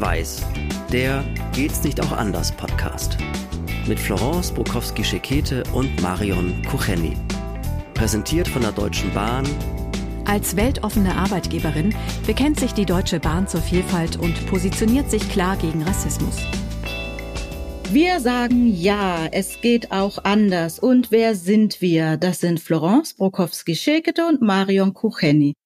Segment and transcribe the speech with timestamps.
[0.00, 0.46] Schwarz-Weiß,
[0.92, 3.18] der Geht's nicht auch anders Podcast.
[3.86, 7.16] Mit Florence Bukowski-Schekete und Marion Kucheni.
[7.92, 9.46] Präsentiert von der Deutschen Bahn.
[10.24, 11.94] Als weltoffene Arbeitgeberin
[12.26, 16.36] bekennt sich die Deutsche Bahn zur Vielfalt und positioniert sich klar gegen Rassismus.
[17.90, 20.78] Wir sagen ja, es geht auch anders.
[20.78, 22.16] Und wer sind wir?
[22.16, 25.56] Das sind Florence Brokowski-Schekete und Marion Kucheni.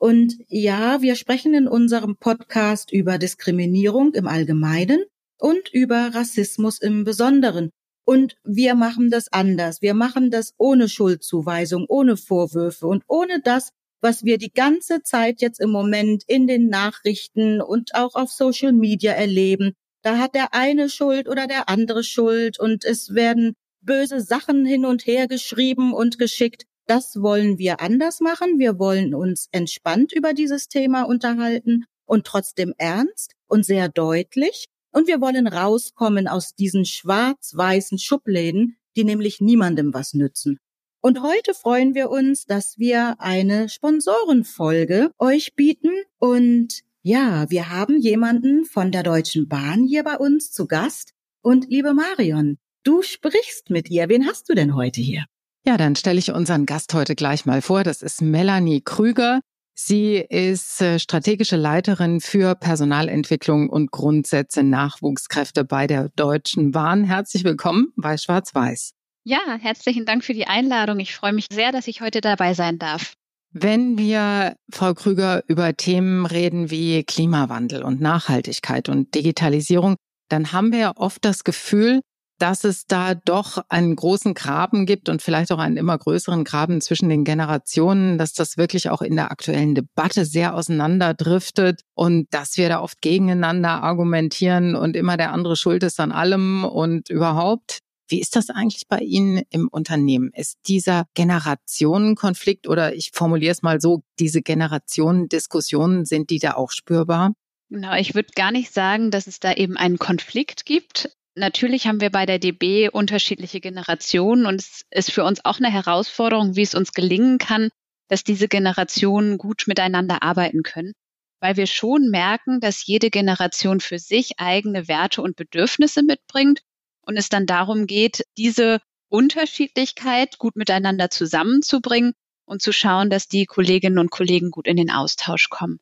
[0.00, 5.04] Und ja, wir sprechen in unserem Podcast über Diskriminierung im Allgemeinen
[5.38, 7.68] und über Rassismus im Besonderen.
[8.06, 9.82] Und wir machen das anders.
[9.82, 15.42] Wir machen das ohne Schuldzuweisung, ohne Vorwürfe und ohne das, was wir die ganze Zeit
[15.42, 19.74] jetzt im Moment in den Nachrichten und auch auf Social Media erleben.
[20.02, 24.86] Da hat der eine Schuld oder der andere Schuld und es werden böse Sachen hin
[24.86, 26.64] und her geschrieben und geschickt.
[26.90, 28.58] Das wollen wir anders machen.
[28.58, 34.64] Wir wollen uns entspannt über dieses Thema unterhalten und trotzdem ernst und sehr deutlich.
[34.90, 40.58] Und wir wollen rauskommen aus diesen schwarz-weißen Schubläden, die nämlich niemandem was nützen.
[41.00, 45.92] Und heute freuen wir uns, dass wir eine Sponsorenfolge euch bieten.
[46.18, 51.12] Und ja, wir haben jemanden von der Deutschen Bahn hier bei uns zu Gast.
[51.40, 54.08] Und liebe Marion, du sprichst mit ihr.
[54.08, 55.26] Wen hast du denn heute hier?
[55.66, 57.84] Ja, dann stelle ich unseren Gast heute gleich mal vor.
[57.84, 59.40] Das ist Melanie Krüger.
[59.74, 67.04] Sie ist äh, strategische Leiterin für Personalentwicklung und Grundsätze Nachwuchskräfte bei der Deutschen Bahn.
[67.04, 68.92] Herzlich willkommen bei Schwarz-Weiß.
[69.24, 70.98] Ja, herzlichen Dank für die Einladung.
[70.98, 73.12] Ich freue mich sehr, dass ich heute dabei sein darf.
[73.52, 79.96] Wenn wir, Frau Krüger, über Themen reden wie Klimawandel und Nachhaltigkeit und Digitalisierung,
[80.28, 82.00] dann haben wir oft das Gefühl,
[82.40, 86.80] dass es da doch einen großen Graben gibt und vielleicht auch einen immer größeren Graben
[86.80, 92.56] zwischen den Generationen, dass das wirklich auch in der aktuellen Debatte sehr auseinanderdriftet und dass
[92.56, 97.80] wir da oft gegeneinander argumentieren und immer der andere schuld ist an allem und überhaupt.
[98.08, 100.30] Wie ist das eigentlich bei Ihnen im Unternehmen?
[100.34, 106.72] Ist dieser Generationenkonflikt oder ich formuliere es mal so, diese Generationendiskussionen, sind die da auch
[106.72, 107.34] spürbar?
[107.68, 111.16] Genau, ich würde gar nicht sagen, dass es da eben einen Konflikt gibt.
[111.36, 115.70] Natürlich haben wir bei der DB unterschiedliche Generationen und es ist für uns auch eine
[115.70, 117.70] Herausforderung, wie es uns gelingen kann,
[118.08, 120.92] dass diese Generationen gut miteinander arbeiten können,
[121.40, 126.62] weil wir schon merken, dass jede Generation für sich eigene Werte und Bedürfnisse mitbringt
[127.02, 132.14] und es dann darum geht, diese Unterschiedlichkeit gut miteinander zusammenzubringen
[132.44, 135.78] und zu schauen, dass die Kolleginnen und Kollegen gut in den Austausch kommen.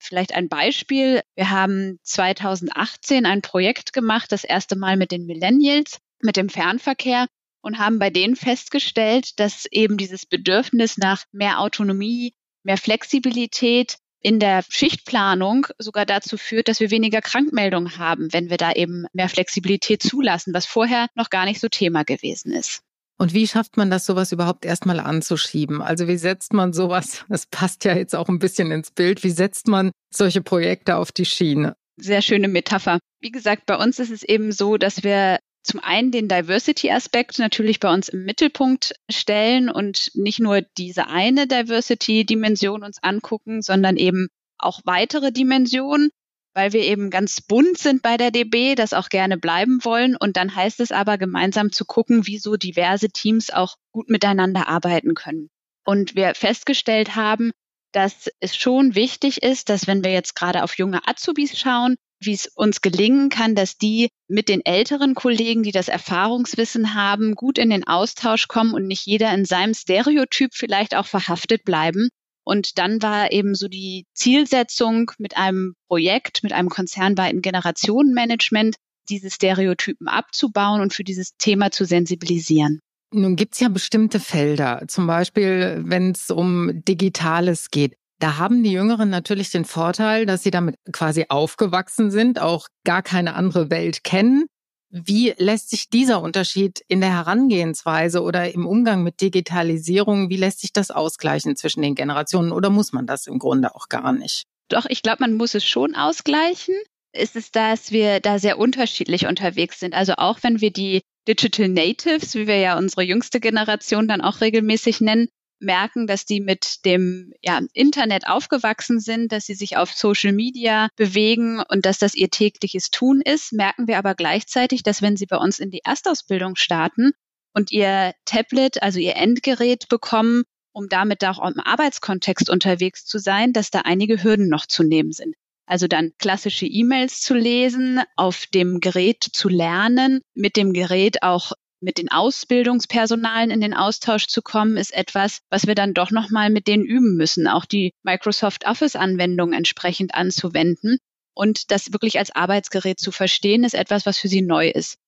[0.00, 1.22] Vielleicht ein Beispiel.
[1.36, 7.26] Wir haben 2018 ein Projekt gemacht, das erste Mal mit den Millennials, mit dem Fernverkehr
[7.60, 14.38] und haben bei denen festgestellt, dass eben dieses Bedürfnis nach mehr Autonomie, mehr Flexibilität in
[14.38, 19.28] der Schichtplanung sogar dazu führt, dass wir weniger Krankmeldungen haben, wenn wir da eben mehr
[19.28, 22.82] Flexibilität zulassen, was vorher noch gar nicht so Thema gewesen ist.
[23.20, 25.82] Und wie schafft man das, sowas überhaupt erstmal anzuschieben?
[25.82, 29.30] Also wie setzt man sowas, das passt ja jetzt auch ein bisschen ins Bild, wie
[29.30, 31.76] setzt man solche Projekte auf die Schiene?
[31.98, 32.98] Sehr schöne Metapher.
[33.20, 37.78] Wie gesagt, bei uns ist es eben so, dass wir zum einen den Diversity-Aspekt natürlich
[37.78, 44.28] bei uns im Mittelpunkt stellen und nicht nur diese eine Diversity-Dimension uns angucken, sondern eben
[44.56, 46.08] auch weitere Dimensionen
[46.54, 50.16] weil wir eben ganz bunt sind bei der DB, das auch gerne bleiben wollen.
[50.16, 54.68] Und dann heißt es aber gemeinsam zu gucken, wie so diverse Teams auch gut miteinander
[54.68, 55.48] arbeiten können.
[55.84, 57.52] Und wir festgestellt haben,
[57.92, 62.34] dass es schon wichtig ist, dass wenn wir jetzt gerade auf junge Azubis schauen, wie
[62.34, 67.58] es uns gelingen kann, dass die mit den älteren Kollegen, die das Erfahrungswissen haben, gut
[67.58, 72.10] in den Austausch kommen und nicht jeder in seinem Stereotyp vielleicht auch verhaftet bleiben,
[72.50, 78.74] und dann war eben so die Zielsetzung mit einem Projekt, mit einem konzernweiten Generationenmanagement,
[79.08, 82.80] diese Stereotypen abzubauen und für dieses Thema zu sensibilisieren.
[83.14, 87.94] Nun gibt es ja bestimmte Felder, zum Beispiel wenn es um Digitales geht.
[88.18, 93.02] Da haben die Jüngeren natürlich den Vorteil, dass sie damit quasi aufgewachsen sind, auch gar
[93.02, 94.46] keine andere Welt kennen
[94.90, 100.60] wie lässt sich dieser Unterschied in der Herangehensweise oder im Umgang mit Digitalisierung, wie lässt
[100.60, 104.44] sich das ausgleichen zwischen den Generationen oder muss man das im Grunde auch gar nicht?
[104.68, 106.74] Doch, ich glaube, man muss es schon ausgleichen.
[107.12, 109.94] Ist es, dass wir da sehr unterschiedlich unterwegs sind.
[109.94, 114.40] Also auch wenn wir die Digital Natives, wie wir ja unsere jüngste Generation dann auch
[114.40, 115.28] regelmäßig nennen,
[115.60, 120.88] merken, dass die mit dem ja, Internet aufgewachsen sind, dass sie sich auf Social Media
[120.96, 125.26] bewegen und dass das ihr tägliches Tun ist, merken wir aber gleichzeitig, dass wenn sie
[125.26, 127.12] bei uns in die Erstausbildung starten
[127.54, 133.52] und ihr Tablet, also ihr Endgerät bekommen, um damit auch im Arbeitskontext unterwegs zu sein,
[133.52, 135.34] dass da einige Hürden noch zu nehmen sind.
[135.66, 141.52] Also dann klassische E-Mails zu lesen, auf dem Gerät zu lernen, mit dem Gerät auch
[141.80, 146.50] mit den Ausbildungspersonalen in den Austausch zu kommen, ist etwas, was wir dann doch nochmal
[146.50, 150.98] mit denen üben müssen, auch die Microsoft Office-Anwendung entsprechend anzuwenden.
[151.34, 154.98] Und das wirklich als Arbeitsgerät zu verstehen, ist etwas, was für sie neu ist.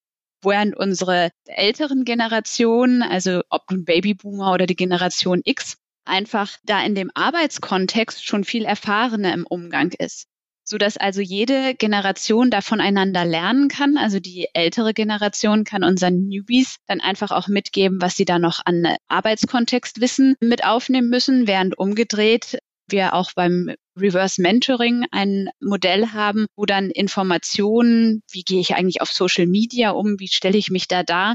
[0.42, 6.94] Während unsere älteren Generationen, also ob nun Babyboomer oder die Generation X, einfach da in
[6.94, 10.26] dem Arbeitskontext schon viel erfahrener im Umgang ist
[10.64, 13.96] so dass also jede Generation da voneinander lernen kann.
[13.96, 18.60] Also die ältere Generation kann unseren Newbies dann einfach auch mitgeben, was sie da noch
[18.64, 26.46] an Arbeitskontextwissen mit aufnehmen müssen, während umgedreht wir auch beim Reverse Mentoring ein Modell haben,
[26.56, 30.88] wo dann Informationen, wie gehe ich eigentlich auf Social Media um, wie stelle ich mich
[30.88, 31.34] da dar,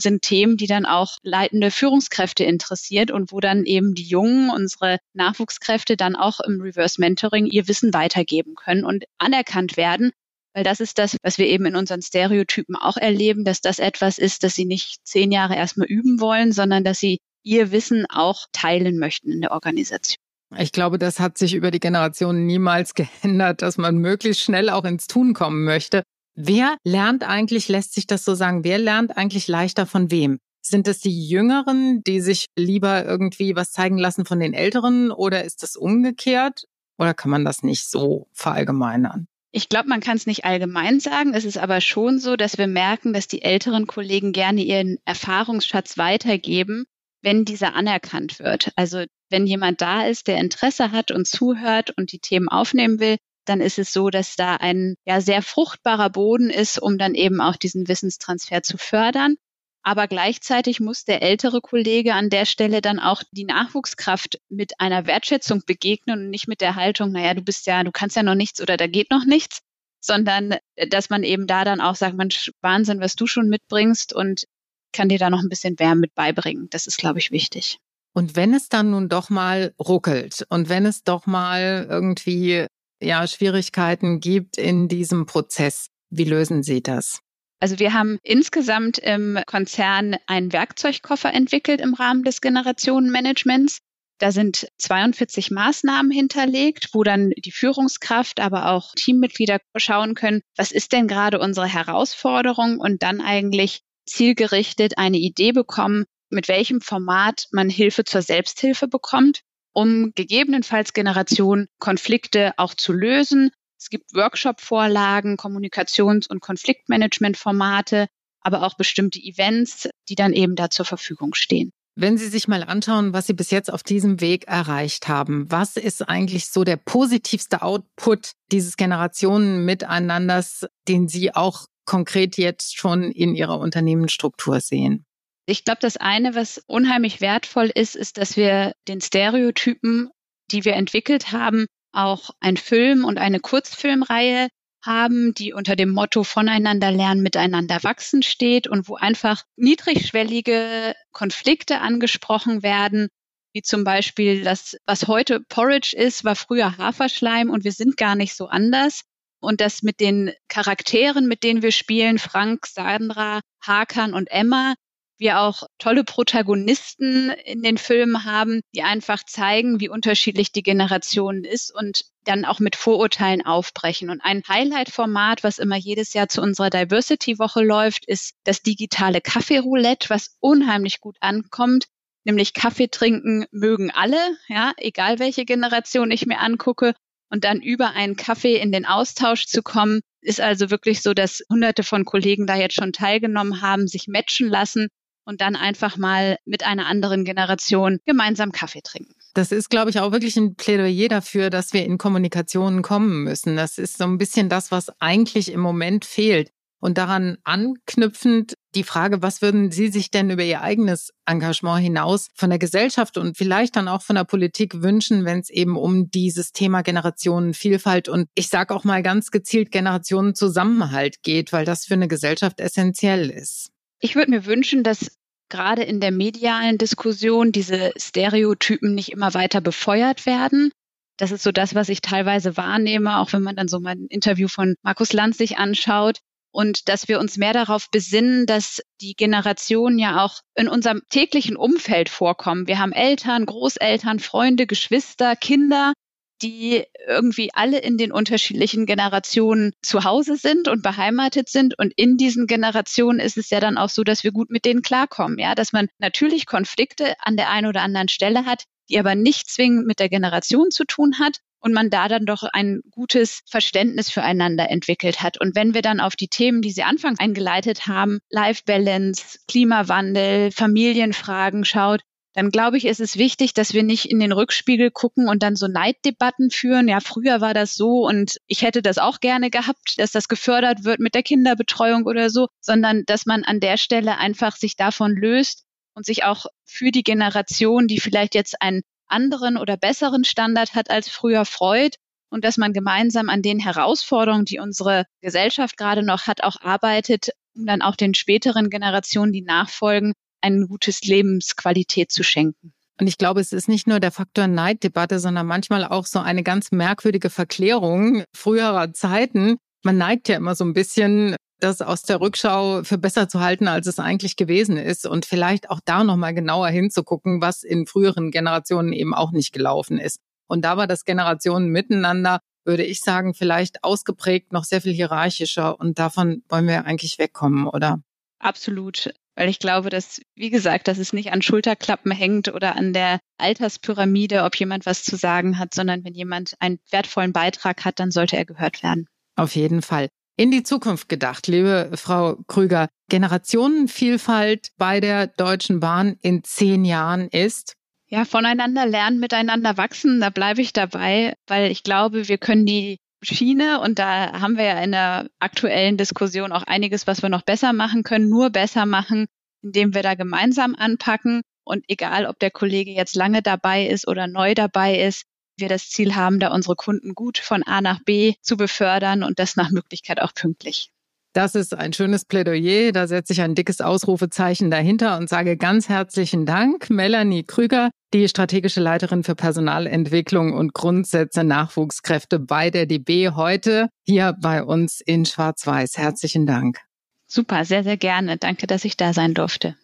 [0.00, 4.98] sind Themen, die dann auch leitende Führungskräfte interessiert und wo dann eben die Jungen, unsere
[5.12, 10.12] Nachwuchskräfte dann auch im Reverse Mentoring ihr Wissen weitergeben können und anerkannt werden.
[10.54, 14.18] Weil das ist das, was wir eben in unseren Stereotypen auch erleben, dass das etwas
[14.18, 18.46] ist, dass sie nicht zehn Jahre erstmal üben wollen, sondern dass sie ihr Wissen auch
[18.52, 20.16] teilen möchten in der Organisation.
[20.56, 24.84] Ich glaube, das hat sich über die Generationen niemals geändert, dass man möglichst schnell auch
[24.84, 26.02] ins Tun kommen möchte.
[26.40, 30.38] Wer lernt eigentlich, lässt sich das so sagen, wer lernt eigentlich leichter von wem?
[30.62, 35.42] Sind es die Jüngeren, die sich lieber irgendwie was zeigen lassen von den Älteren oder
[35.42, 36.68] ist das umgekehrt?
[36.96, 39.26] Oder kann man das nicht so verallgemeinern?
[39.50, 41.34] Ich glaube, man kann es nicht allgemein sagen.
[41.34, 45.98] Es ist aber schon so, dass wir merken, dass die älteren Kollegen gerne ihren Erfahrungsschatz
[45.98, 46.84] weitergeben,
[47.20, 48.70] wenn dieser anerkannt wird.
[48.76, 53.16] Also wenn jemand da ist, der Interesse hat und zuhört und die Themen aufnehmen will,
[53.48, 57.40] dann ist es so, dass da ein ja sehr fruchtbarer Boden ist, um dann eben
[57.40, 59.36] auch diesen Wissenstransfer zu fördern.
[59.82, 65.06] Aber gleichzeitig muss der ältere Kollege an der Stelle dann auch die Nachwuchskraft mit einer
[65.06, 68.34] Wertschätzung begegnen und nicht mit der Haltung, naja, du bist ja, du kannst ja noch
[68.34, 69.60] nichts oder da geht noch nichts,
[70.00, 72.28] sondern äh, dass man eben da dann auch sagt, man
[72.60, 74.44] Wahnsinn, was du schon mitbringst und
[74.92, 76.68] kann dir da noch ein bisschen Wärme mit beibringen.
[76.70, 77.78] Das ist, glaube ich, wichtig.
[78.14, 82.66] Und wenn es dann nun doch mal ruckelt und wenn es doch mal irgendwie
[83.00, 85.88] ja, Schwierigkeiten gibt in diesem Prozess.
[86.10, 87.20] Wie lösen Sie das?
[87.60, 93.80] Also wir haben insgesamt im Konzern einen Werkzeugkoffer entwickelt im Rahmen des Generationenmanagements.
[94.18, 100.72] Da sind 42 Maßnahmen hinterlegt, wo dann die Führungskraft, aber auch Teammitglieder schauen können, was
[100.72, 107.46] ist denn gerade unsere Herausforderung und dann eigentlich zielgerichtet eine Idee bekommen, mit welchem Format
[107.52, 109.42] man Hilfe zur Selbsthilfe bekommt
[109.72, 113.50] um gegebenenfalls Generationen Konflikte auch zu lösen.
[113.78, 118.08] Es gibt Workshop-Vorlagen, Kommunikations- und Konfliktmanagement-Formate,
[118.40, 121.70] aber auch bestimmte Events, die dann eben da zur Verfügung stehen.
[122.00, 125.76] Wenn Sie sich mal anschauen, was Sie bis jetzt auf diesem Weg erreicht haben, was
[125.76, 133.34] ist eigentlich so der positivste Output dieses Generationen-Miteinanders, den Sie auch konkret jetzt schon in
[133.34, 135.06] Ihrer Unternehmensstruktur sehen?
[135.50, 140.10] Ich glaube, das eine, was unheimlich wertvoll ist, ist, dass wir den Stereotypen,
[140.50, 144.48] die wir entwickelt haben, auch ein Film und eine Kurzfilmreihe
[144.84, 151.80] haben, die unter dem Motto voneinander lernen, miteinander wachsen steht und wo einfach niedrigschwellige Konflikte
[151.80, 153.08] angesprochen werden,
[153.54, 158.16] wie zum Beispiel das, was heute Porridge ist, war früher Haferschleim und wir sind gar
[158.16, 159.00] nicht so anders.
[159.40, 164.74] Und das mit den Charakteren, mit denen wir spielen, Frank, Sandra, Hakan und Emma,
[165.18, 171.44] wir auch tolle Protagonisten in den Filmen haben, die einfach zeigen, wie unterschiedlich die Generation
[171.44, 174.10] ist und dann auch mit Vorurteilen aufbrechen.
[174.10, 180.10] Und ein Highlight-Format, was immer jedes Jahr zu unserer Diversity-Woche läuft, ist das digitale Kaffee-Roulette,
[180.10, 181.86] was unheimlich gut ankommt.
[182.24, 186.94] Nämlich Kaffee trinken mögen alle, ja, egal welche Generation ich mir angucke.
[187.30, 191.42] Und dann über einen Kaffee in den Austausch zu kommen, ist also wirklich so, dass
[191.50, 194.88] hunderte von Kollegen da jetzt schon teilgenommen haben, sich matchen lassen
[195.28, 199.12] und dann einfach mal mit einer anderen Generation gemeinsam Kaffee trinken.
[199.34, 203.54] Das ist, glaube ich, auch wirklich ein Plädoyer dafür, dass wir in Kommunikationen kommen müssen.
[203.54, 206.50] Das ist so ein bisschen das, was eigentlich im Moment fehlt.
[206.80, 212.28] Und daran anknüpfend die Frage, was würden Sie sich denn über Ihr eigenes Engagement hinaus
[212.34, 216.10] von der Gesellschaft und vielleicht dann auch von der Politik wünschen, wenn es eben um
[216.10, 221.94] dieses Thema Generationenvielfalt und ich sage auch mal ganz gezielt Generationenzusammenhalt geht, weil das für
[221.94, 223.72] eine Gesellschaft essentiell ist?
[224.00, 229.60] Ich würde mir wünschen, dass gerade in der medialen Diskussion diese Stereotypen nicht immer weiter
[229.60, 230.70] befeuert werden.
[231.16, 234.06] Das ist so das, was ich teilweise wahrnehme, auch wenn man dann so mal ein
[234.08, 236.18] Interview von Markus Lanz sich anschaut.
[236.50, 241.56] Und dass wir uns mehr darauf besinnen, dass die Generationen ja auch in unserem täglichen
[241.56, 242.66] Umfeld vorkommen.
[242.66, 245.92] Wir haben Eltern, Großeltern, Freunde, Geschwister, Kinder.
[246.42, 251.78] Die irgendwie alle in den unterschiedlichen Generationen zu Hause sind und beheimatet sind.
[251.78, 254.82] Und in diesen Generationen ist es ja dann auch so, dass wir gut mit denen
[254.82, 255.38] klarkommen.
[255.38, 259.50] Ja, dass man natürlich Konflikte an der einen oder anderen Stelle hat, die aber nicht
[259.50, 264.10] zwingend mit der Generation zu tun hat und man da dann doch ein gutes Verständnis
[264.10, 265.40] füreinander entwickelt hat.
[265.40, 270.52] Und wenn wir dann auf die Themen, die Sie anfangs eingeleitet haben, Life Balance, Klimawandel,
[270.52, 272.02] Familienfragen schaut,
[272.38, 275.56] dann glaube ich, ist es wichtig, dass wir nicht in den Rückspiegel gucken und dann
[275.56, 276.86] so Neiddebatten führen.
[276.86, 280.84] Ja, früher war das so und ich hätte das auch gerne gehabt, dass das gefördert
[280.84, 285.16] wird mit der Kinderbetreuung oder so, sondern dass man an der Stelle einfach sich davon
[285.16, 285.64] löst
[285.94, 290.90] und sich auch für die Generation, die vielleicht jetzt einen anderen oder besseren Standard hat
[290.90, 291.96] als früher freut
[292.30, 297.30] und dass man gemeinsam an den Herausforderungen, die unsere Gesellschaft gerade noch hat, auch arbeitet,
[297.56, 302.72] um dann auch den späteren Generationen, die nachfolgen, ein gutes Lebensqualität zu schenken.
[303.00, 306.42] Und ich glaube, es ist nicht nur der Faktor Neiddebatte, sondern manchmal auch so eine
[306.42, 309.56] ganz merkwürdige Verklärung früherer Zeiten.
[309.84, 313.68] Man neigt ja immer so ein bisschen, das aus der Rückschau für besser zu halten,
[313.68, 318.30] als es eigentlich gewesen ist und vielleicht auch da nochmal genauer hinzugucken, was in früheren
[318.30, 320.18] Generationen eben auch nicht gelaufen ist.
[320.48, 325.78] Und da war das Generationen miteinander, würde ich sagen, vielleicht ausgeprägt noch sehr viel hierarchischer
[325.78, 328.00] und davon wollen wir eigentlich wegkommen, oder?
[328.40, 329.10] Absolut.
[329.38, 333.20] Weil ich glaube, dass, wie gesagt, dass es nicht an Schulterklappen hängt oder an der
[333.38, 338.10] Alterspyramide, ob jemand was zu sagen hat, sondern wenn jemand einen wertvollen Beitrag hat, dann
[338.10, 339.06] sollte er gehört werden.
[339.36, 340.08] Auf jeden Fall.
[340.36, 347.28] In die Zukunft gedacht, liebe Frau Krüger, Generationenvielfalt bei der Deutschen Bahn in zehn Jahren
[347.28, 347.74] ist?
[348.08, 352.98] Ja, voneinander lernen, miteinander wachsen, da bleibe ich dabei, weil ich glaube, wir können die
[353.22, 357.42] Schiene und da haben wir ja in der aktuellen Diskussion auch einiges, was wir noch
[357.42, 359.26] besser machen können, nur besser machen,
[359.62, 364.26] indem wir da gemeinsam anpacken und egal, ob der Kollege jetzt lange dabei ist oder
[364.26, 365.24] neu dabei ist,
[365.56, 369.38] wir das Ziel haben, da unsere Kunden gut von A nach B zu befördern und
[369.38, 370.90] das nach Möglichkeit auch pünktlich.
[371.34, 372.92] Das ist ein schönes Plädoyer.
[372.92, 378.28] Da setze ich ein dickes Ausrufezeichen dahinter und sage ganz herzlichen Dank, Melanie Krüger, die
[378.28, 385.26] strategische Leiterin für Personalentwicklung und Grundsätze Nachwuchskräfte bei der DB heute hier bei uns in
[385.26, 385.98] Schwarz-Weiß.
[385.98, 386.78] Herzlichen Dank.
[387.26, 388.38] Super, sehr, sehr gerne.
[388.38, 389.76] Danke, dass ich da sein durfte.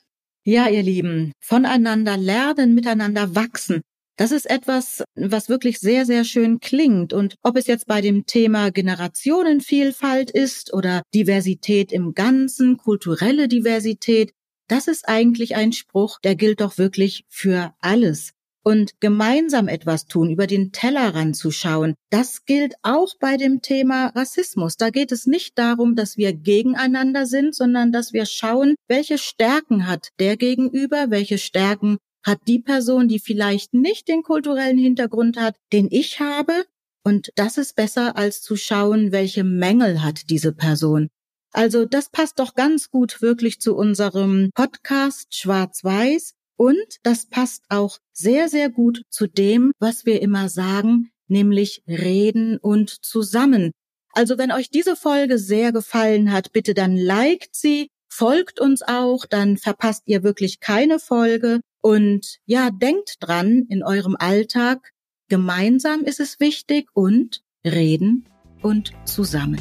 [0.44, 3.82] Ja, ihr Lieben, voneinander lernen, miteinander wachsen.
[4.16, 7.12] Das ist etwas, was wirklich sehr, sehr schön klingt.
[7.12, 14.32] Und ob es jetzt bei dem Thema Generationenvielfalt ist oder Diversität im Ganzen, kulturelle Diversität,
[14.68, 18.30] das ist eigentlich ein Spruch, der gilt doch wirklich für alles.
[18.66, 24.06] Und gemeinsam etwas tun, über den Tellerrand zu schauen, das gilt auch bei dem Thema
[24.14, 24.76] Rassismus.
[24.78, 29.86] Da geht es nicht darum, dass wir gegeneinander sind, sondern dass wir schauen, welche Stärken
[29.86, 35.56] hat der gegenüber, welche Stärken hat die Person, die vielleicht nicht den kulturellen Hintergrund hat,
[35.72, 36.64] den ich habe.
[37.04, 41.08] Und das ist besser, als zu schauen, welche Mängel hat diese Person.
[41.52, 46.32] Also das passt doch ganz gut wirklich zu unserem Podcast Schwarz-Weiß.
[46.56, 52.58] Und das passt auch sehr, sehr gut zu dem, was wir immer sagen, nämlich reden
[52.58, 53.72] und zusammen.
[54.12, 59.26] Also wenn euch diese Folge sehr gefallen hat, bitte dann liked sie, folgt uns auch,
[59.26, 61.60] dann verpasst ihr wirklich keine Folge.
[61.84, 64.92] Und ja, denkt dran in eurem Alltag,
[65.28, 68.26] gemeinsam ist es wichtig und reden
[68.62, 69.60] und zusammen.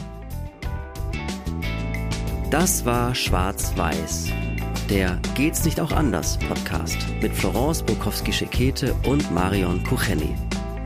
[2.49, 4.29] Das war Schwarz-Weiß,
[4.89, 10.33] der Geht's nicht auch anders Podcast mit Florence Bukowski-Schekete und Marion Kucheni.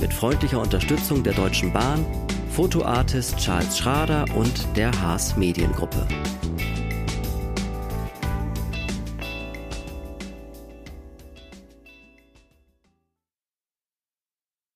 [0.02, 2.04] Mit freundlicher Unterstützung der Deutschen Bahn,
[2.50, 6.08] Fotoartist Charles Schrader und der Haas Mediengruppe.